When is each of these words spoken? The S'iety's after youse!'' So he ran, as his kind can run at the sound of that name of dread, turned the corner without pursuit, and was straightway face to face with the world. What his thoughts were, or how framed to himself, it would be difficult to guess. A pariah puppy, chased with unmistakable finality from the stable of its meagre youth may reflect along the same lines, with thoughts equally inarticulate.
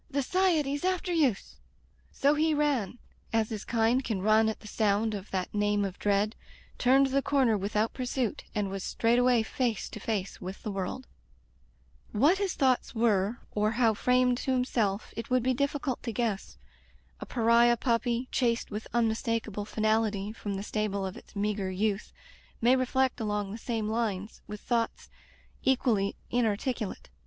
The 0.09 0.23
S'iety's 0.23 0.83
after 0.83 1.13
youse!'' 1.13 1.57
So 2.11 2.33
he 2.33 2.55
ran, 2.55 2.97
as 3.31 3.49
his 3.51 3.63
kind 3.63 4.03
can 4.03 4.23
run 4.23 4.49
at 4.49 4.61
the 4.61 4.67
sound 4.67 5.13
of 5.13 5.29
that 5.29 5.53
name 5.53 5.85
of 5.85 5.99
dread, 5.99 6.35
turned 6.79 7.05
the 7.05 7.21
corner 7.21 7.55
without 7.55 7.93
pursuit, 7.93 8.43
and 8.55 8.71
was 8.71 8.83
straightway 8.83 9.43
face 9.43 9.87
to 9.89 9.99
face 9.99 10.41
with 10.41 10.63
the 10.63 10.71
world. 10.71 11.05
What 12.13 12.39
his 12.39 12.55
thoughts 12.55 12.95
were, 12.95 13.41
or 13.51 13.73
how 13.73 13.93
framed 13.93 14.39
to 14.39 14.53
himself, 14.53 15.13
it 15.15 15.29
would 15.29 15.43
be 15.43 15.53
difficult 15.53 16.01
to 16.01 16.11
guess. 16.11 16.57
A 17.19 17.27
pariah 17.27 17.77
puppy, 17.77 18.27
chased 18.31 18.71
with 18.71 18.87
unmistakable 18.95 19.65
finality 19.65 20.31
from 20.33 20.55
the 20.55 20.63
stable 20.63 21.05
of 21.05 21.15
its 21.15 21.35
meagre 21.35 21.69
youth 21.69 22.11
may 22.59 22.75
reflect 22.75 23.19
along 23.21 23.51
the 23.51 23.57
same 23.59 23.87
lines, 23.87 24.41
with 24.47 24.61
thoughts 24.61 25.11
equally 25.61 26.15
inarticulate. 26.31 27.11